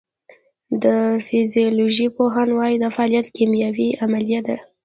[0.83, 0.85] د
[1.25, 4.57] فزیولوژۍ پوهان وایی دا فعالیت کیمیاوي عملیه ده